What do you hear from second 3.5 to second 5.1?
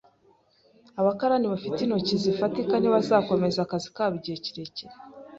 akazi kabo igihe kirekire.